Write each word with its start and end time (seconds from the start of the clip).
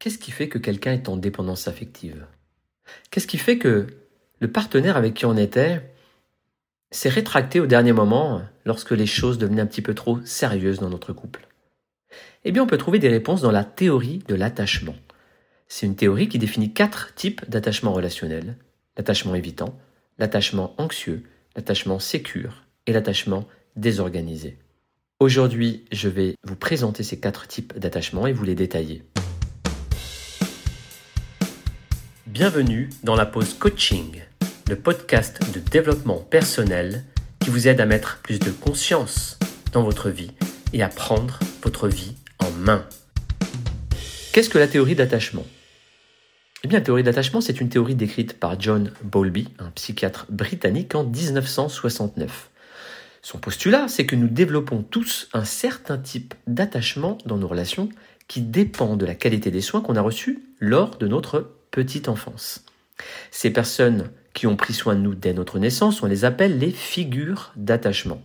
Qu'est-ce 0.00 0.16
qui 0.16 0.30
fait 0.30 0.48
que 0.48 0.56
quelqu'un 0.56 0.94
est 0.94 1.10
en 1.10 1.18
dépendance 1.18 1.68
affective? 1.68 2.24
Qu'est-ce 3.10 3.26
qui 3.26 3.36
fait 3.36 3.58
que 3.58 3.86
le 4.40 4.50
partenaire 4.50 4.96
avec 4.96 5.12
qui 5.12 5.26
on 5.26 5.36
était 5.36 5.82
s'est 6.90 7.10
rétracté 7.10 7.60
au 7.60 7.66
dernier 7.66 7.92
moment 7.92 8.40
lorsque 8.64 8.92
les 8.92 9.04
choses 9.04 9.36
devenaient 9.36 9.60
un 9.60 9.66
petit 9.66 9.82
peu 9.82 9.92
trop 9.92 10.18
sérieuses 10.24 10.78
dans 10.78 10.88
notre 10.88 11.12
couple? 11.12 11.46
Eh 12.44 12.50
bien, 12.50 12.62
on 12.62 12.66
peut 12.66 12.78
trouver 12.78 12.98
des 12.98 13.10
réponses 13.10 13.42
dans 13.42 13.50
la 13.50 13.62
théorie 13.62 14.20
de 14.26 14.34
l'attachement. 14.34 14.96
C'est 15.68 15.84
une 15.84 15.96
théorie 15.96 16.30
qui 16.30 16.38
définit 16.38 16.72
quatre 16.72 17.14
types 17.14 17.48
d'attachement 17.50 17.92
relationnel. 17.92 18.56
L'attachement 18.96 19.34
évitant, 19.34 19.78
l'attachement 20.18 20.74
anxieux, 20.78 21.24
l'attachement 21.56 21.98
sécure 21.98 22.64
et 22.86 22.94
l'attachement 22.94 23.46
désorganisé. 23.76 24.56
Aujourd'hui, 25.18 25.84
je 25.92 26.08
vais 26.08 26.36
vous 26.42 26.56
présenter 26.56 27.02
ces 27.02 27.20
quatre 27.20 27.46
types 27.46 27.78
d'attachement 27.78 28.26
et 28.26 28.32
vous 28.32 28.44
les 28.44 28.54
détailler. 28.54 29.04
Bienvenue 32.30 32.88
dans 33.02 33.16
la 33.16 33.26
pause 33.26 33.54
coaching, 33.54 34.22
le 34.68 34.76
podcast 34.76 35.40
de 35.52 35.58
développement 35.58 36.18
personnel 36.18 37.02
qui 37.40 37.50
vous 37.50 37.66
aide 37.66 37.80
à 37.80 37.86
mettre 37.86 38.20
plus 38.22 38.38
de 38.38 38.52
conscience 38.52 39.36
dans 39.72 39.82
votre 39.82 40.10
vie 40.10 40.30
et 40.72 40.80
à 40.84 40.88
prendre 40.88 41.40
votre 41.64 41.88
vie 41.88 42.14
en 42.38 42.48
main. 42.52 42.86
Qu'est-ce 44.32 44.48
que 44.48 44.58
la 44.58 44.68
théorie 44.68 44.94
d'attachement? 44.94 45.44
Eh 46.62 46.68
bien, 46.68 46.78
la 46.78 46.84
théorie 46.84 47.02
d'attachement, 47.02 47.40
c'est 47.40 47.60
une 47.60 47.68
théorie 47.68 47.96
décrite 47.96 48.38
par 48.38 48.60
John 48.60 48.92
Bowlby, 49.02 49.48
un 49.58 49.70
psychiatre 49.72 50.26
britannique 50.28 50.94
en 50.94 51.02
1969. 51.02 52.50
Son 53.22 53.38
postulat, 53.38 53.88
c'est 53.88 54.06
que 54.06 54.14
nous 54.14 54.28
développons 54.28 54.84
tous 54.84 55.28
un 55.32 55.44
certain 55.44 55.98
type 55.98 56.34
d'attachement 56.46 57.18
dans 57.26 57.38
nos 57.38 57.48
relations 57.48 57.88
qui 58.28 58.40
dépend 58.40 58.94
de 58.94 59.04
la 59.04 59.16
qualité 59.16 59.50
des 59.50 59.62
soins 59.62 59.80
qu'on 59.80 59.96
a 59.96 60.00
reçus 60.00 60.44
lors 60.60 60.96
de 60.96 61.08
notre 61.08 61.56
petite 61.70 62.08
enfance. 62.08 62.64
Ces 63.30 63.50
personnes 63.50 64.10
qui 64.34 64.46
ont 64.46 64.56
pris 64.56 64.74
soin 64.74 64.94
de 64.94 65.00
nous 65.00 65.14
dès 65.14 65.32
notre 65.32 65.58
naissance, 65.58 66.02
on 66.02 66.06
les 66.06 66.24
appelle 66.24 66.58
les 66.58 66.70
figures 66.70 67.52
d'attachement. 67.56 68.22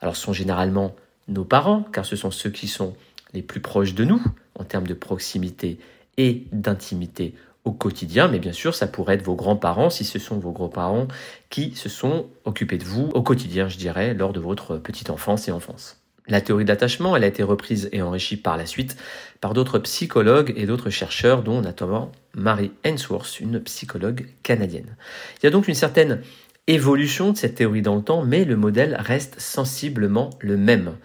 Alors 0.00 0.16
ce 0.16 0.22
sont 0.22 0.32
généralement 0.32 0.94
nos 1.28 1.44
parents, 1.44 1.82
car 1.82 2.04
ce 2.04 2.16
sont 2.16 2.30
ceux 2.30 2.50
qui 2.50 2.68
sont 2.68 2.94
les 3.32 3.42
plus 3.42 3.60
proches 3.60 3.94
de 3.94 4.04
nous 4.04 4.22
en 4.58 4.64
termes 4.64 4.86
de 4.86 4.94
proximité 4.94 5.78
et 6.16 6.44
d'intimité 6.52 7.34
au 7.64 7.72
quotidien, 7.72 8.28
mais 8.28 8.38
bien 8.38 8.52
sûr, 8.52 8.74
ça 8.74 8.86
pourrait 8.86 9.14
être 9.14 9.24
vos 9.24 9.34
grands-parents 9.34 9.88
si 9.88 10.04
ce 10.04 10.18
sont 10.18 10.38
vos 10.38 10.52
grands-parents 10.52 11.08
qui 11.48 11.74
se 11.74 11.88
sont 11.88 12.26
occupés 12.44 12.78
de 12.78 12.84
vous 12.84 13.08
au 13.14 13.22
quotidien, 13.22 13.68
je 13.68 13.78
dirais, 13.78 14.12
lors 14.12 14.34
de 14.34 14.40
votre 14.40 14.76
petite 14.76 15.08
enfance 15.08 15.48
et 15.48 15.52
enfance. 15.52 16.03
La 16.26 16.40
théorie 16.40 16.64
d'attachement, 16.64 17.16
elle 17.16 17.24
a 17.24 17.26
été 17.28 17.42
reprise 17.42 17.90
et 17.92 18.00
enrichie 18.00 18.38
par 18.38 18.56
la 18.56 18.64
suite 18.64 18.96
par 19.42 19.52
d'autres 19.52 19.78
psychologues 19.78 20.54
et 20.56 20.64
d'autres 20.64 20.88
chercheurs, 20.88 21.42
dont 21.42 21.60
notamment 21.60 22.10
Mary 22.34 22.72
Ainsworth, 22.82 23.40
une 23.40 23.60
psychologue 23.60 24.26
canadienne. 24.42 24.96
Il 25.36 25.44
y 25.44 25.46
a 25.46 25.50
donc 25.50 25.68
une 25.68 25.74
certaine 25.74 26.22
évolution 26.66 27.32
de 27.32 27.36
cette 27.36 27.56
théorie 27.56 27.82
dans 27.82 27.96
le 27.96 28.02
temps, 28.02 28.24
mais 28.24 28.46
le 28.46 28.56
modèle 28.56 28.96
reste 28.98 29.38
sensiblement 29.38 30.30
le 30.40 30.56
même. 30.56 30.96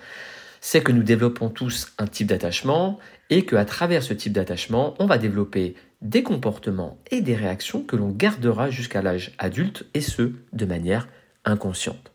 C'est 0.62 0.82
que 0.82 0.94
nous 0.94 1.04
développons 1.04 1.50
tous 1.50 1.92
un 1.98 2.08
type 2.08 2.28
d'attachement 2.28 2.98
et 3.30 3.46
qu'à 3.46 3.66
travers 3.66 4.04
ce 4.04 4.14
type 4.14 4.32
d'attachement, 4.32 4.96
on 5.00 5.06
va 5.06 5.18
développer 5.18 5.76
des 6.02 6.24
comportements 6.24 6.98
et 7.12 7.20
des 7.20 7.36
réactions 7.36 7.84
que 7.84 7.98
l'on 7.98 8.10
gardera 8.10 8.70
jusqu'à 8.70 9.02
l'âge 9.02 9.34
adulte 9.38 9.86
et 9.94 10.02
ce, 10.02 10.32
de 10.54 10.66
manière 10.66 11.10
inconsciente. 11.44 12.12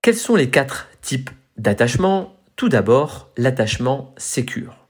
Quels 0.00 0.14
sont 0.14 0.36
les 0.36 0.48
quatre 0.48 0.88
types 1.02 1.30
d'attachement? 1.56 2.35
Tout 2.56 2.70
d'abord, 2.70 3.30
l'attachement 3.36 4.14
sécure. 4.16 4.86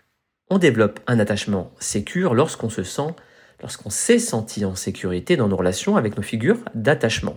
On 0.51 0.59
développe 0.59 1.01
un 1.09 1.19
attachement 1.19 1.73
sécure 1.81 2.33
lorsqu'on 2.33 2.71
se 2.71 2.85
sent, 2.85 3.13
lorsqu'on 3.61 3.91
s'est 3.91 4.21
senti 4.21 4.65
en 4.65 4.77
sécurité 4.77 5.37
dans 5.37 5.49
nos 5.49 5.57
relations 5.57 5.97
avec 5.97 6.17
nos 6.17 6.23
figures 6.23 6.61
d'attachement. 6.77 7.37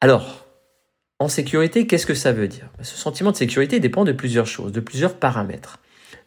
Alors, 0.00 0.44
en 1.20 1.28
sécurité, 1.28 1.86
qu'est-ce 1.86 2.06
que 2.06 2.14
ça 2.14 2.32
veut 2.32 2.48
dire? 2.48 2.68
Ce 2.82 2.96
sentiment 2.96 3.30
de 3.30 3.36
sécurité 3.36 3.78
dépend 3.78 4.04
de 4.04 4.10
plusieurs 4.10 4.48
choses, 4.48 4.72
de 4.72 4.80
plusieurs 4.80 5.14
paramètres. 5.14 5.78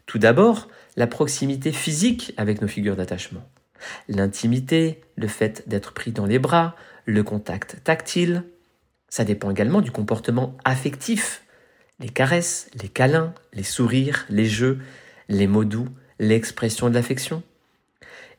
Tout 0.06 0.18
d'abord, 0.18 0.70
la 0.96 1.08
proximité 1.08 1.74
physique 1.74 2.34
avec 2.38 2.62
nos 2.62 2.70
figures 2.70 2.96
d'attachement. 2.96 3.44
L'intimité, 4.08 5.02
le 5.18 5.28
fait 5.28 5.68
d'être 5.68 5.92
pris 5.92 6.14
dans 6.14 6.26
les 6.26 6.40
bras, 6.40 6.78
le 7.06 7.24
contact 7.24 7.84
tactile. 7.84 8.46
Ça 9.10 9.26
dépend 9.26 9.52
également 9.52 9.82
du 9.82 9.92
comportement 9.92 10.56
affectif. 10.64 11.44
Les 12.00 12.10
caresses, 12.10 12.70
les 12.82 12.90
câlins, 12.90 13.34
les 13.54 13.64
sourires, 13.64 14.26
les 14.30 14.46
jeux, 14.46 14.80
les 15.30 15.48
mots 15.48 15.66
doux, 15.66 15.88
l'expression 16.20 16.90
de 16.90 16.94
l'affection. 16.94 17.44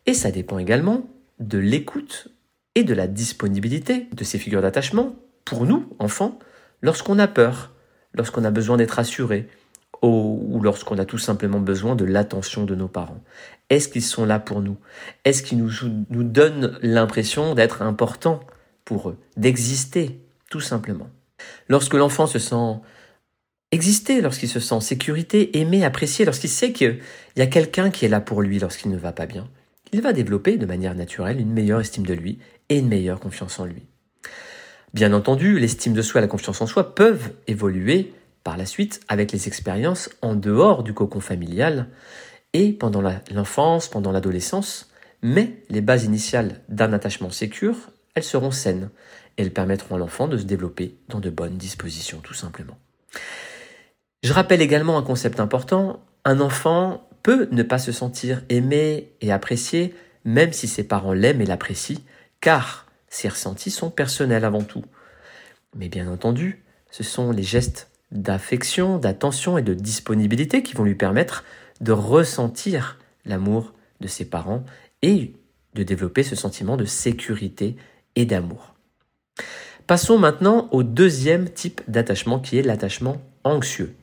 Et 0.07 0.15
ça 0.15 0.31
dépend 0.31 0.59
également 0.59 1.09
de 1.39 1.59
l'écoute 1.59 2.29
et 2.75 2.85
de 2.85 2.95
la 2.95 3.07
disponibilité 3.07 4.09
de 4.13 4.25
ces 4.25 4.39
figures 4.39 4.63
d'attachement 4.63 5.17
pour 5.45 5.67
nous, 5.67 5.89
enfants, 5.99 6.39
lorsqu'on 6.83 7.19
a 7.19 7.29
peur, 7.29 7.73
lorsqu'on 8.13 8.45
a 8.45 8.51
besoin 8.51 8.77
d'être 8.77 8.99
assuré, 8.99 9.49
ou 10.03 10.61
lorsqu'on 10.63 10.99
a 10.99 11.05
tout 11.05 11.19
simplement 11.19 11.61
besoin 11.61 11.97
de 11.97 12.05
l'attention 12.05 12.65
de 12.65 12.75
nos 12.75 12.89
parents. 12.89 13.23
Est-ce 13.71 13.89
qu'ils 13.89 14.03
sont 14.03 14.27
là 14.27 14.39
pour 14.39 14.61
nous? 14.61 14.77
Est-ce 15.25 15.43
qu'ils 15.43 15.59
nous, 15.59 16.23
donnent 16.23 16.79
l'impression 16.83 17.55
d'être 17.55 17.83
importants 17.83 18.41
pour 18.85 19.09
eux, 19.09 19.19
d'exister, 19.37 20.21
tout 20.51 20.61
simplement? 20.61 21.09
Lorsque 21.69 21.95
l'enfant 21.95 22.27
se 22.27 22.39
sent 22.39 22.81
exister, 23.73 24.21
lorsqu'il 24.21 24.49
se 24.49 24.61
sent 24.61 24.75
en 24.75 24.81
sécurité, 24.81 25.59
aimé, 25.59 25.85
apprécié, 25.85 26.25
lorsqu'il 26.25 26.51
sait 26.51 26.73
qu'il 26.73 27.01
y 27.37 27.43
a 27.43 27.47
quelqu'un 27.47 27.91
qui 27.91 28.05
est 28.05 28.09
là 28.09 28.21
pour 28.21 28.43
lui 28.43 28.59
lorsqu'il 28.59 28.91
ne 28.91 28.97
va 28.97 29.13
pas 29.13 29.27
bien, 29.27 29.49
il 29.93 30.01
va 30.01 30.13
développer 30.13 30.57
de 30.57 30.67
manière 30.67 30.95
naturelle 30.95 31.41
une 31.41 31.53
meilleure 31.53 31.81
estime 31.81 32.07
de 32.07 32.15
lui 32.15 32.39
et 32.69 32.79
une 32.79 32.89
meilleure 32.89 33.21
confiance 33.21 33.59
en 33.61 33.65
lui. 33.65 33.83
Bien 34.93 35.13
entendu, 35.13 35.59
l'estime 35.59 35.93
de 35.93 36.03
soi 36.03 36.21
et 36.21 36.23
la 36.23 36.29
confiance 36.29 36.61
en 36.61 36.67
soi 36.67 36.95
peuvent 36.95 37.33
évoluer 37.47 38.13
par 38.45 38.57
la 38.57 38.67
suite 38.67 39.01
avec 39.09 39.33
les 39.33 39.49
expériences 39.49 40.11
en 40.23 40.35
dehors 40.35 40.83
du 40.83 40.95
cocon 40.95 41.21
familial 41.21 41.89
et 42.53 42.73
pendant 42.73 43.03
l'enfance, 43.33 43.89
pendant 43.89 44.13
l'adolescence, 44.13 44.91
mais 45.23 45.59
les 45.71 45.81
bases 45.81 46.05
initiales 46.05 46.61
d'un 46.69 46.93
attachement 46.93 47.31
sécure, 47.31 47.91
elles 48.15 48.23
seront 48.23 48.53
saines 48.53 48.91
elles 49.37 49.53
permettront 49.53 49.97
à 49.97 49.99
l'enfant 49.99 50.29
de 50.29 50.37
se 50.37 50.45
développer 50.45 50.97
dans 51.09 51.21
de 51.21 51.31
bonnes 51.31 51.57
dispositions 51.57 52.21
tout 52.23 52.35
simplement. 52.35 52.79
Je 54.25 54.33
rappelle 54.33 54.63
également 54.63 54.97
un 54.97 55.03
concept 55.03 55.39
important, 55.39 56.03
un 56.25 56.41
enfant 56.41 57.07
peut 57.23 57.47
ne 57.53 57.63
pas 57.63 57.79
se 57.79 57.93
sentir 57.93 58.43
aimé 58.49 59.13
et 59.21 59.31
apprécié 59.31 59.95
même 60.25 60.55
si 60.55 60.67
ses 60.67 60.85
parents 60.85 61.13
l'aiment 61.13 61.43
et 61.43 61.47
l'apprécient, 61.47 62.01
car 62.41 62.87
ses 63.07 63.29
ressentis 63.29 63.71
sont 63.71 63.91
personnels 63.91 64.47
avant 64.47 64.63
tout. 64.63 64.83
Mais 65.77 65.91
bien 65.91 66.09
entendu, 66.09 66.65
ce 66.91 67.03
sont 67.03 67.33
les 67.33 67.43
gestes 67.43 67.91
d'affection, 68.13 68.97
d'attention 68.97 69.59
et 69.59 69.63
de 69.63 69.75
disponibilité 69.75 70.63
qui 70.63 70.73
vont 70.73 70.85
lui 70.85 70.95
permettre 70.95 71.45
de 71.83 71.93
ressentir 71.93 72.99
l'amour 73.27 73.75
de 74.01 74.09
ses 74.09 74.25
parents 74.25 74.65
et 75.03 75.35
de 75.75 75.83
développer 75.83 76.23
ce 76.23 76.35
sentiment 76.35 76.79
de 76.79 76.87
sécurité 76.87 77.77
et 78.17 78.25
d'amour. 78.25 78.75
Passons 79.87 80.17
maintenant 80.17 80.71
au 80.73 80.83
deuxième 80.83 81.51
type 81.51 81.83
d'attachement 81.89 82.41
qui 82.41 82.57
est 82.57 82.63
l'attachement 82.63 83.21
anxieux. 83.45 83.95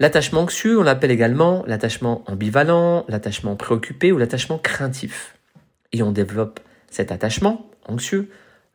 L'attachement 0.00 0.40
anxieux, 0.40 0.80
on 0.80 0.82
l'appelle 0.82 1.10
également 1.10 1.62
l'attachement 1.66 2.24
ambivalent, 2.26 3.04
l'attachement 3.08 3.54
préoccupé 3.54 4.12
ou 4.12 4.18
l'attachement 4.18 4.58
craintif. 4.58 5.36
Et 5.92 6.02
on 6.02 6.10
développe 6.10 6.58
cet 6.90 7.12
attachement 7.12 7.70
anxieux 7.86 8.30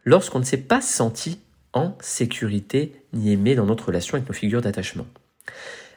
lorsqu'on 0.05 0.37
ne 0.37 0.43
s'est 0.43 0.57
pas 0.57 0.81
senti 0.81 1.39
en 1.73 1.97
sécurité 1.99 3.01
ni 3.11 3.31
aimé 3.31 3.55
dans 3.55 3.65
notre 3.65 3.87
relation 3.87 4.15
avec 4.15 4.29
nos 4.29 4.35
figures 4.35 4.61
d'attachement. 4.61 5.07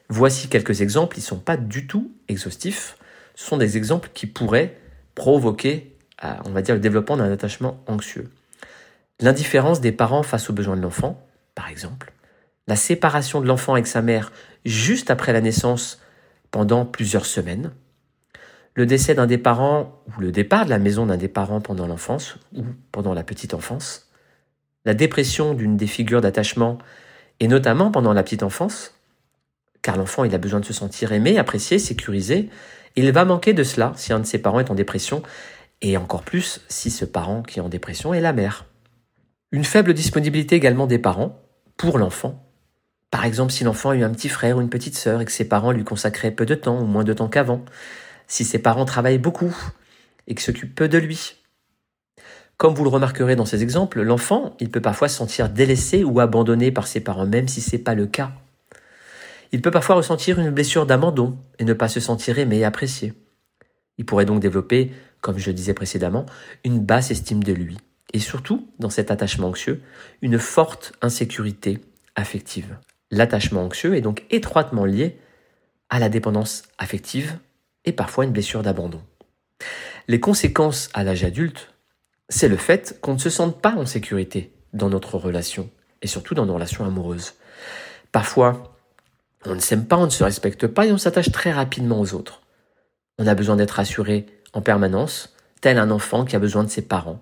Voici 0.08 0.48
quelques 0.48 0.80
exemples, 0.80 1.18
ils 1.18 1.20
ne 1.20 1.26
sont 1.26 1.38
pas 1.38 1.58
du 1.58 1.86
tout 1.86 2.10
exhaustifs, 2.28 2.96
ce 3.34 3.44
sont 3.44 3.58
des 3.58 3.76
exemples 3.76 4.08
qui 4.14 4.26
pourraient 4.26 4.78
provoquer, 5.14 5.94
on 6.22 6.50
va 6.50 6.62
dire, 6.62 6.74
le 6.74 6.80
développement 6.80 7.18
d'un 7.18 7.30
attachement 7.30 7.82
anxieux. 7.86 8.30
L'indifférence 9.20 9.82
des 9.82 9.92
parents 9.92 10.22
face 10.22 10.48
aux 10.48 10.54
besoins 10.54 10.76
de 10.76 10.82
l'enfant, 10.82 11.22
par 11.54 11.68
exemple. 11.68 12.12
La 12.68 12.76
séparation 12.76 13.40
de 13.40 13.46
l'enfant 13.46 13.72
avec 13.72 13.88
sa 13.88 14.02
mère 14.02 14.30
juste 14.64 15.10
après 15.10 15.32
la 15.32 15.40
naissance 15.40 16.00
pendant 16.52 16.84
plusieurs 16.84 17.26
semaines. 17.26 17.72
Le 18.74 18.86
décès 18.86 19.16
d'un 19.16 19.26
des 19.26 19.38
parents 19.38 20.00
ou 20.06 20.20
le 20.20 20.30
départ 20.30 20.66
de 20.66 20.70
la 20.70 20.78
maison 20.78 21.06
d'un 21.06 21.16
des 21.16 21.26
parents 21.26 21.60
pendant 21.60 21.88
l'enfance 21.88 22.36
ou 22.54 22.62
pendant 22.92 23.14
la 23.14 23.24
petite 23.24 23.54
enfance 23.54 24.08
la 24.88 24.94
dépression 24.94 25.52
d'une 25.52 25.76
des 25.76 25.86
figures 25.86 26.22
d'attachement, 26.22 26.78
et 27.40 27.46
notamment 27.46 27.90
pendant 27.90 28.14
la 28.14 28.22
petite 28.22 28.42
enfance, 28.42 28.94
car 29.82 29.98
l'enfant 29.98 30.22
a 30.22 30.38
besoin 30.38 30.60
de 30.60 30.64
se 30.64 30.72
sentir 30.72 31.12
aimé, 31.12 31.36
apprécié, 31.36 31.78
sécurisé, 31.78 32.48
il 32.96 33.12
va 33.12 33.26
manquer 33.26 33.52
de 33.52 33.64
cela 33.64 33.92
si 33.96 34.14
un 34.14 34.20
de 34.20 34.24
ses 34.24 34.38
parents 34.38 34.60
est 34.60 34.70
en 34.70 34.74
dépression, 34.74 35.22
et 35.82 35.98
encore 35.98 36.22
plus 36.22 36.62
si 36.68 36.90
ce 36.90 37.04
parent 37.04 37.42
qui 37.42 37.58
est 37.58 37.62
en 37.62 37.68
dépression 37.68 38.14
est 38.14 38.22
la 38.22 38.32
mère. 38.32 38.64
Une 39.52 39.64
faible 39.64 39.92
disponibilité 39.92 40.56
également 40.56 40.86
des 40.86 40.98
parents 40.98 41.38
pour 41.76 41.98
l'enfant. 41.98 42.47
Par 43.10 43.24
exemple, 43.24 43.52
si 43.52 43.64
l'enfant 43.64 43.90
a 43.90 43.96
eu 43.96 44.02
un 44.02 44.10
petit 44.10 44.28
frère 44.28 44.58
ou 44.58 44.60
une 44.60 44.68
petite 44.68 44.96
sœur 44.96 45.20
et 45.20 45.24
que 45.24 45.32
ses 45.32 45.48
parents 45.48 45.72
lui 45.72 45.84
consacraient 45.84 46.30
peu 46.30 46.46
de 46.46 46.54
temps 46.54 46.80
ou 46.80 46.84
moins 46.84 47.04
de 47.04 47.12
temps 47.12 47.28
qu'avant, 47.28 47.64
si 48.26 48.44
ses 48.44 48.58
parents 48.58 48.84
travaillent 48.84 49.18
beaucoup 49.18 49.56
et 50.26 50.34
qu'ils 50.34 50.44
s'occupent 50.44 50.74
peu 50.74 50.88
de 50.88 50.98
lui. 50.98 51.36
Comme 52.58 52.74
vous 52.74 52.84
le 52.84 52.90
remarquerez 52.90 53.36
dans 53.36 53.46
ces 53.46 53.62
exemples, 53.62 54.02
l'enfant, 54.02 54.56
il 54.60 54.70
peut 54.70 54.80
parfois 54.80 55.08
se 55.08 55.16
sentir 55.16 55.48
délaissé 55.48 56.04
ou 56.04 56.20
abandonné 56.20 56.72
par 56.72 56.86
ses 56.86 57.00
parents, 57.00 57.26
même 57.26 57.48
si 57.48 57.60
ce 57.60 57.76
n'est 57.76 57.82
pas 57.82 57.94
le 57.94 58.06
cas. 58.06 58.32
Il 59.52 59.62
peut 59.62 59.70
parfois 59.70 59.94
ressentir 59.94 60.38
une 60.38 60.50
blessure 60.50 60.84
d'abandon 60.84 61.38
et 61.58 61.64
ne 61.64 61.72
pas 61.72 61.88
se 61.88 62.00
sentir 62.00 62.38
aimé 62.38 62.58
et 62.58 62.64
apprécié. 62.64 63.14
Il 63.96 64.04
pourrait 64.04 64.26
donc 64.26 64.40
développer, 64.40 64.92
comme 65.20 65.38
je 65.38 65.46
le 65.46 65.54
disais 65.54 65.72
précédemment, 65.72 66.26
une 66.64 66.80
basse 66.80 67.10
estime 67.10 67.42
de 67.42 67.52
lui. 67.52 67.78
Et 68.12 68.18
surtout, 68.18 68.68
dans 68.78 68.90
cet 68.90 69.10
attachement 69.10 69.48
anxieux, 69.48 69.80
une 70.20 70.38
forte 70.38 70.92
insécurité 71.00 71.78
affective. 72.16 72.76
L'attachement 73.10 73.64
anxieux 73.64 73.96
est 73.96 74.00
donc 74.00 74.24
étroitement 74.30 74.84
lié 74.84 75.18
à 75.88 75.98
la 75.98 76.08
dépendance 76.08 76.64
affective 76.78 77.38
et 77.84 77.92
parfois 77.92 78.24
une 78.24 78.32
blessure 78.32 78.62
d'abandon. 78.62 79.02
Les 80.08 80.20
conséquences 80.20 80.90
à 80.94 81.04
l'âge 81.04 81.24
adulte, 81.24 81.74
c'est 82.28 82.48
le 82.48 82.56
fait 82.56 82.98
qu'on 83.00 83.14
ne 83.14 83.18
se 83.18 83.30
sente 83.30 83.60
pas 83.60 83.74
en 83.74 83.86
sécurité 83.86 84.52
dans 84.72 84.90
notre 84.90 85.16
relation, 85.16 85.70
et 86.02 86.06
surtout 86.06 86.34
dans 86.34 86.46
nos 86.46 86.54
relations 86.54 86.84
amoureuses. 86.84 87.34
Parfois, 88.12 88.74
on 89.46 89.54
ne 89.54 89.60
s'aime 89.60 89.86
pas, 89.86 89.96
on 89.96 90.04
ne 90.04 90.10
se 90.10 90.24
respecte 90.24 90.66
pas 90.66 90.86
et 90.86 90.92
on 90.92 90.98
s'attache 90.98 91.32
très 91.32 91.52
rapidement 91.52 92.00
aux 92.00 92.14
autres. 92.14 92.42
On 93.18 93.26
a 93.26 93.34
besoin 93.34 93.56
d'être 93.56 93.72
rassuré 93.72 94.26
en 94.52 94.60
permanence, 94.60 95.34
tel 95.60 95.78
un 95.78 95.90
enfant 95.90 96.24
qui 96.24 96.36
a 96.36 96.38
besoin 96.38 96.64
de 96.64 96.68
ses 96.68 96.82
parents. 96.82 97.20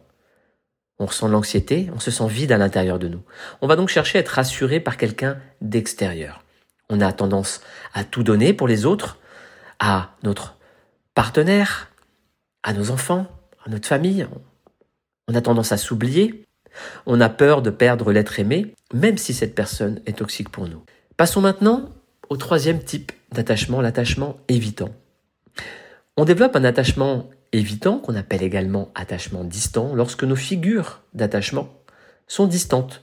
On 0.98 1.06
ressent 1.06 1.28
l'anxiété, 1.28 1.90
on 1.94 2.00
se 2.00 2.10
sent 2.10 2.26
vide 2.28 2.52
à 2.52 2.58
l'intérieur 2.58 2.98
de 2.98 3.08
nous. 3.08 3.22
On 3.60 3.66
va 3.66 3.76
donc 3.76 3.88
chercher 3.88 4.18
à 4.18 4.20
être 4.22 4.28
rassuré 4.28 4.80
par 4.80 4.96
quelqu'un 4.96 5.38
d'extérieur. 5.60 6.42
On 6.88 7.00
a 7.00 7.12
tendance 7.12 7.60
à 7.92 8.04
tout 8.04 8.22
donner 8.22 8.52
pour 8.52 8.68
les 8.68 8.86
autres, 8.86 9.18
à 9.78 10.10
notre 10.22 10.56
partenaire, 11.14 11.90
à 12.62 12.72
nos 12.72 12.90
enfants, 12.90 13.26
à 13.64 13.70
notre 13.70 13.88
famille. 13.88 14.26
On 15.28 15.34
a 15.34 15.40
tendance 15.40 15.72
à 15.72 15.76
s'oublier. 15.76 16.44
On 17.04 17.20
a 17.20 17.28
peur 17.28 17.62
de 17.62 17.70
perdre 17.70 18.12
l'être 18.12 18.38
aimé, 18.38 18.74
même 18.94 19.18
si 19.18 19.34
cette 19.34 19.54
personne 19.54 20.00
est 20.06 20.18
toxique 20.18 20.50
pour 20.50 20.68
nous. 20.68 20.82
Passons 21.16 21.40
maintenant 21.40 21.90
au 22.28 22.36
troisième 22.36 22.82
type 22.82 23.12
d'attachement, 23.32 23.80
l'attachement 23.80 24.36
évitant. 24.48 24.90
On 26.16 26.24
développe 26.24 26.56
un 26.56 26.64
attachement 26.64 27.28
évitant, 27.52 27.98
qu'on 27.98 28.14
appelle 28.14 28.42
également 28.42 28.90
attachement 28.94 29.44
distant, 29.44 29.94
lorsque 29.94 30.24
nos 30.24 30.36
figures 30.36 31.02
d'attachement 31.14 31.68
sont 32.26 32.46
distantes, 32.46 33.02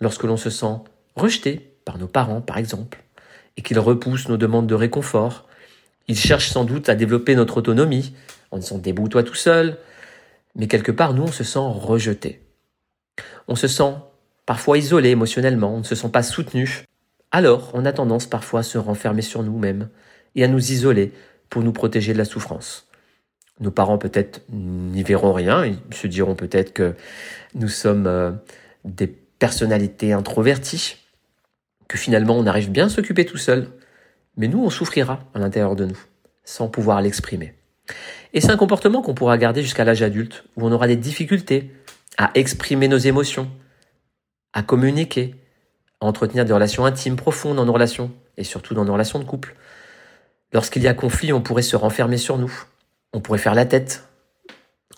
lorsque 0.00 0.24
l'on 0.24 0.36
se 0.36 0.50
sent 0.50 0.76
rejeté 1.14 1.76
par 1.84 1.98
nos 1.98 2.08
parents, 2.08 2.40
par 2.40 2.58
exemple, 2.58 3.02
et 3.56 3.62
qu'ils 3.62 3.78
repoussent 3.78 4.28
nos 4.28 4.36
demandes 4.36 4.66
de 4.66 4.74
réconfort. 4.74 5.46
Ils 6.08 6.18
cherchent 6.18 6.50
sans 6.50 6.64
doute 6.64 6.88
à 6.88 6.94
développer 6.94 7.34
notre 7.34 7.56
autonomie, 7.56 8.14
en 8.50 8.58
disant 8.58 8.78
débrouille-toi 8.78 9.22
tout 9.22 9.34
seul, 9.34 9.78
mais 10.54 10.68
quelque 10.68 10.92
part, 10.92 11.14
nous, 11.14 11.24
on 11.24 11.32
se 11.32 11.44
sent 11.44 11.58
rejeté. 11.58 12.42
On 13.48 13.56
se 13.56 13.68
sent 13.68 13.94
parfois 14.44 14.78
isolé 14.78 15.10
émotionnellement, 15.10 15.74
on 15.74 15.78
ne 15.78 15.84
se 15.84 15.94
sent 15.94 16.08
pas 16.08 16.22
soutenu. 16.22 16.84
Alors, 17.30 17.70
on 17.74 17.84
a 17.84 17.92
tendance 17.92 18.26
parfois 18.26 18.60
à 18.60 18.62
se 18.62 18.78
renfermer 18.78 19.22
sur 19.22 19.42
nous-mêmes 19.42 19.88
et 20.34 20.44
à 20.44 20.48
nous 20.48 20.72
isoler 20.72 21.12
pour 21.50 21.62
nous 21.62 21.72
protéger 21.72 22.12
de 22.12 22.18
la 22.18 22.24
souffrance. 22.24 22.85
Nos 23.60 23.70
parents 23.70 23.98
peut-être 23.98 24.42
n'y 24.50 25.02
verront 25.02 25.32
rien, 25.32 25.64
ils 25.64 25.78
se 25.94 26.06
diront 26.06 26.34
peut-être 26.34 26.72
que 26.72 26.94
nous 27.54 27.68
sommes 27.68 28.06
euh, 28.06 28.32
des 28.84 29.06
personnalités 29.06 30.12
introverties, 30.12 30.96
que 31.88 31.96
finalement 31.96 32.36
on 32.36 32.46
arrive 32.46 32.70
bien 32.70 32.86
à 32.86 32.88
s'occuper 32.88 33.24
tout 33.24 33.38
seul, 33.38 33.68
mais 34.36 34.48
nous 34.48 34.62
on 34.62 34.70
souffrira 34.70 35.20
à 35.34 35.38
l'intérieur 35.38 35.74
de 35.74 35.86
nous, 35.86 35.98
sans 36.44 36.68
pouvoir 36.68 37.00
l'exprimer. 37.00 37.54
Et 38.34 38.40
c'est 38.40 38.50
un 38.50 38.58
comportement 38.58 39.00
qu'on 39.00 39.14
pourra 39.14 39.38
garder 39.38 39.62
jusqu'à 39.62 39.84
l'âge 39.84 40.02
adulte, 40.02 40.44
où 40.56 40.66
on 40.66 40.72
aura 40.72 40.86
des 40.86 40.96
difficultés 40.96 41.72
à 42.18 42.30
exprimer 42.34 42.88
nos 42.88 42.98
émotions, 42.98 43.50
à 44.52 44.62
communiquer, 44.62 45.34
à 46.00 46.06
entretenir 46.06 46.44
des 46.44 46.52
relations 46.52 46.84
intimes 46.84 47.16
profondes 47.16 47.56
dans 47.56 47.64
nos 47.64 47.72
relations, 47.72 48.10
et 48.36 48.44
surtout 48.44 48.74
dans 48.74 48.84
nos 48.84 48.92
relations 48.92 49.18
de 49.18 49.24
couple. 49.24 49.54
Lorsqu'il 50.52 50.82
y 50.82 50.88
a 50.88 50.94
conflit, 50.94 51.32
on 51.32 51.40
pourrait 51.40 51.62
se 51.62 51.76
renfermer 51.76 52.18
sur 52.18 52.36
nous, 52.36 52.52
on 53.12 53.20
pourrait 53.20 53.38
faire 53.38 53.54
la 53.54 53.66
tête, 53.66 54.08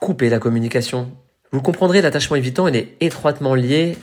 couper 0.01 0.29
la 0.29 0.39
communication. 0.39 1.11
Vous 1.53 1.63
comprendrez, 1.63 2.03
l'attachement 2.03 2.37
évitant, 2.37 2.69
est 2.69 2.97
étroitement 3.01 3.55
lié 3.55 3.97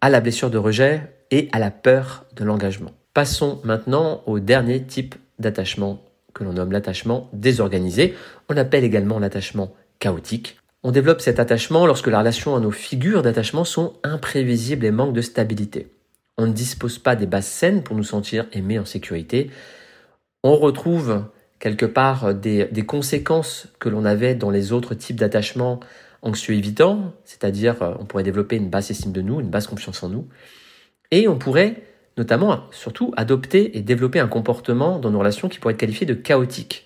à 0.00 0.10
la 0.10 0.20
blessure 0.20 0.50
de 0.50 0.58
rejet 0.58 1.02
et 1.30 1.48
à 1.52 1.58
la 1.58 1.70
peur 1.70 2.24
de 2.34 2.44
l'engagement. 2.44 2.92
Passons 3.14 3.60
maintenant 3.64 4.22
au 4.26 4.38
dernier 4.38 4.82
type 4.82 5.14
d'attachement 5.38 6.00
que 6.34 6.44
l'on 6.44 6.52
nomme 6.52 6.72
l'attachement 6.72 7.28
désorganisé. 7.32 8.14
On 8.48 8.54
l'appelle 8.54 8.84
également 8.84 9.18
l'attachement 9.18 9.74
chaotique. 9.98 10.58
On 10.84 10.92
développe 10.92 11.20
cet 11.20 11.40
attachement 11.40 11.86
lorsque 11.86 12.06
la 12.06 12.20
relation 12.20 12.54
à 12.54 12.60
nos 12.60 12.70
figures 12.70 13.22
d'attachement 13.22 13.64
sont 13.64 13.94
imprévisibles 14.04 14.86
et 14.86 14.92
manquent 14.92 15.14
de 15.14 15.20
stabilité. 15.20 15.92
On 16.36 16.46
ne 16.46 16.52
dispose 16.52 16.98
pas 16.98 17.16
des 17.16 17.26
bases 17.26 17.46
saines 17.46 17.82
pour 17.82 17.96
nous 17.96 18.04
sentir 18.04 18.46
aimés 18.52 18.78
en 18.78 18.84
sécurité. 18.84 19.50
On 20.44 20.54
retrouve 20.54 21.24
quelque 21.58 21.86
part 21.86 22.34
des, 22.34 22.68
conséquences 22.86 23.68
que 23.78 23.88
l'on 23.88 24.04
avait 24.04 24.34
dans 24.34 24.50
les 24.50 24.72
autres 24.72 24.94
types 24.94 25.16
d'attachements 25.16 25.80
anxieux 26.22 26.54
évitants, 26.54 27.12
c'est-à-dire 27.24 27.82
euh, 27.82 27.94
on 28.00 28.04
pourrait 28.04 28.24
développer 28.24 28.56
une 28.56 28.68
basse 28.68 28.90
estime 28.90 29.12
de 29.12 29.20
nous, 29.20 29.40
une 29.40 29.50
basse 29.50 29.68
confiance 29.68 30.02
en 30.02 30.08
nous, 30.08 30.26
et 31.10 31.28
on 31.28 31.38
pourrait 31.38 31.82
notamment, 32.18 32.64
surtout, 32.72 33.14
adopter 33.16 33.78
et 33.78 33.80
développer 33.80 34.18
un 34.18 34.26
comportement 34.26 34.98
dans 34.98 35.10
nos 35.10 35.20
relations 35.20 35.48
qui 35.48 35.58
pourrait 35.58 35.74
être 35.74 35.80
qualifié 35.80 36.04
de 36.04 36.14
chaotique, 36.14 36.84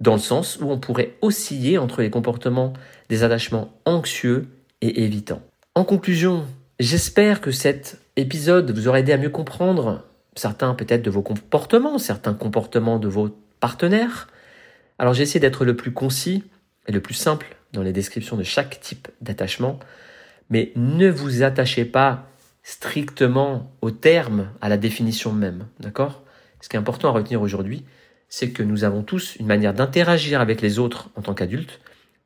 dans 0.00 0.12
le 0.12 0.20
sens 0.20 0.58
où 0.62 0.70
on 0.70 0.78
pourrait 0.78 1.16
osciller 1.20 1.76
entre 1.76 2.00
les 2.00 2.10
comportements 2.10 2.72
des 3.08 3.24
attachements 3.24 3.72
anxieux 3.84 4.46
et 4.80 5.02
évitants. 5.02 5.42
En 5.74 5.84
conclusion, 5.84 6.44
j'espère 6.78 7.40
que 7.40 7.50
cet 7.50 8.00
épisode 8.16 8.70
vous 8.70 8.86
aura 8.86 9.00
aidé 9.00 9.12
à 9.12 9.18
mieux 9.18 9.30
comprendre 9.30 10.04
certains 10.36 10.74
peut-être 10.74 11.02
de 11.02 11.10
vos 11.10 11.22
comportements, 11.22 11.98
certains 11.98 12.34
comportements 12.34 13.00
de 13.00 13.08
vos 13.08 13.30
partenaire. 13.60 14.28
Alors 14.98 15.14
j'ai 15.14 15.22
essayé 15.22 15.40
d'être 15.40 15.64
le 15.64 15.76
plus 15.76 15.92
concis 15.92 16.44
et 16.86 16.92
le 16.92 17.00
plus 17.00 17.14
simple 17.14 17.56
dans 17.72 17.82
les 17.82 17.92
descriptions 17.92 18.36
de 18.36 18.42
chaque 18.42 18.80
type 18.80 19.08
d'attachement, 19.20 19.78
mais 20.50 20.72
ne 20.76 21.08
vous 21.08 21.42
attachez 21.42 21.84
pas 21.84 22.26
strictement 22.62 23.72
au 23.80 23.90
terme, 23.90 24.50
à 24.60 24.68
la 24.68 24.76
définition 24.76 25.32
même, 25.32 25.66
d'accord? 25.80 26.22
Ce 26.60 26.68
qui 26.68 26.76
est 26.76 26.78
important 26.78 27.08
à 27.08 27.12
retenir 27.12 27.40
aujourd'hui, 27.40 27.84
c'est 28.28 28.50
que 28.50 28.62
nous 28.62 28.84
avons 28.84 29.02
tous 29.02 29.36
une 29.36 29.46
manière 29.46 29.72
d'interagir 29.72 30.40
avec 30.40 30.60
les 30.60 30.78
autres 30.78 31.10
en 31.16 31.22
tant 31.22 31.34
qu'adultes 31.34 31.80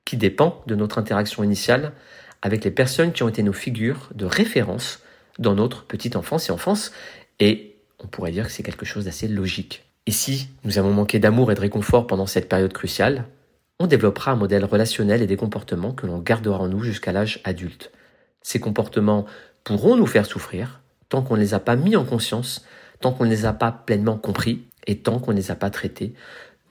qui 0.05 0.17
dépend 0.17 0.63
de 0.67 0.75
notre 0.75 0.99
interaction 0.99 1.45
initiale 1.45 1.93
avec 2.41 2.65
les 2.65 2.73
personnes 2.73 3.13
qui 3.13 3.23
ont 3.23 3.29
été 3.29 3.43
nos 3.43 3.53
figures 3.53 4.09
de 4.15 4.25
référence 4.25 5.01
dans 5.39 5.55
notre 5.55 5.85
petite 5.85 6.17
enfance 6.17 6.49
et 6.49 6.53
enfance, 6.53 6.93
et 7.39 7.77
on 8.01 8.09
pourrait 8.09 8.33
dire 8.33 8.47
que 8.47 8.53
c'est 8.53 8.65
quelque 8.65 8.85
chose 8.85 9.05
d'assez 9.05 9.29
logique. 9.29 9.85
Et 10.07 10.13
si 10.13 10.49
nous 10.65 10.79
avons 10.79 10.93
manqué 10.93 11.19
d'amour 11.19 11.53
et 11.53 11.55
de 11.55 11.61
réconfort 11.61 12.07
pendant 12.07 12.27
cette 12.27 12.49
période 12.49 12.73
cruciale, 12.73 13.27
on 13.79 13.87
développera 13.87 14.33
un 14.33 14.37
modèle 14.37 14.65
relationnel 14.65 15.23
et 15.23 15.27
des 15.27 15.37
comportements 15.37 15.93
que 15.93 16.07
l'on 16.07 16.19
gardera 16.19 16.59
en 16.59 16.69
nous 16.69 16.83
jusqu'à 16.83 17.13
l'âge 17.13 17.41
adulte. 17.45 17.93
Ces 18.43 18.61
comportements 18.61 19.27
pourront 19.65 19.97
nous 19.97 20.07
faire 20.07 20.27
souffrir 20.27 20.81
tant 21.09 21.23
qu'on 21.23 21.37
ne 21.37 21.41
les 21.41 21.55
a 21.55 21.61
pas 21.61 21.77
mis 21.77 21.95
en 21.95 22.05
conscience, 22.05 22.65
tant 23.01 23.13
qu'on 23.13 23.25
ne 23.25 23.31
les 23.31 23.45
a 23.45 23.53
pas 23.53 23.71
pleinement 23.71 24.17
compris 24.17 24.65
et 24.87 24.99
tant 24.99 25.19
qu'on 25.19 25.33
ne 25.33 25.37
les 25.37 25.51
a 25.51 25.57
pas 25.57 25.71
traités, 25.71 26.15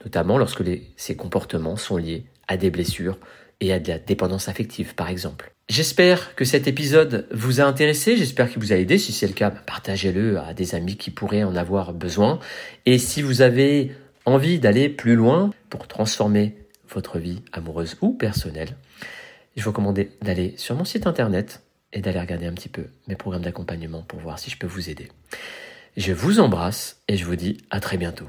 notamment 0.04 0.36
lorsque 0.36 0.64
ces 0.96 1.16
comportements 1.16 1.76
sont 1.76 1.96
liés 1.96 2.26
à 2.48 2.56
des 2.56 2.70
blessures 2.70 3.18
et 3.62 3.72
à 3.72 3.78
de 3.78 3.88
la 3.88 3.98
dépendance 3.98 4.48
affective 4.48 4.94
par 4.94 5.08
exemple. 5.08 5.52
J'espère 5.68 6.34
que 6.34 6.44
cet 6.44 6.66
épisode 6.66 7.26
vous 7.30 7.60
a 7.60 7.64
intéressé, 7.64 8.16
j'espère 8.16 8.50
qu'il 8.50 8.60
vous 8.60 8.72
a 8.72 8.76
aidé. 8.76 8.98
Si 8.98 9.12
c'est 9.12 9.28
le 9.28 9.32
cas, 9.32 9.50
bah, 9.50 9.62
partagez-le 9.64 10.38
à 10.40 10.52
des 10.52 10.74
amis 10.74 10.96
qui 10.96 11.10
pourraient 11.10 11.44
en 11.44 11.56
avoir 11.56 11.94
besoin. 11.94 12.40
Et 12.84 12.98
si 12.98 13.22
vous 13.22 13.40
avez 13.40 13.92
envie 14.26 14.58
d'aller 14.58 14.88
plus 14.88 15.14
loin 15.14 15.50
pour 15.70 15.86
transformer 15.86 16.56
votre 16.90 17.18
vie 17.18 17.42
amoureuse 17.52 17.96
ou 18.02 18.12
personnelle, 18.12 18.76
je 19.56 19.62
vous 19.62 19.70
recommande 19.70 20.04
d'aller 20.20 20.54
sur 20.56 20.74
mon 20.74 20.84
site 20.84 21.06
internet 21.06 21.62
et 21.92 22.00
d'aller 22.00 22.20
regarder 22.20 22.46
un 22.46 22.52
petit 22.52 22.68
peu 22.68 22.86
mes 23.06 23.16
programmes 23.16 23.42
d'accompagnement 23.42 24.02
pour 24.02 24.18
voir 24.18 24.38
si 24.38 24.50
je 24.50 24.58
peux 24.58 24.66
vous 24.66 24.90
aider. 24.90 25.08
Je 25.96 26.12
vous 26.12 26.40
embrasse 26.40 27.00
et 27.06 27.16
je 27.16 27.24
vous 27.24 27.36
dis 27.36 27.58
à 27.70 27.80
très 27.80 27.98
bientôt. 27.98 28.26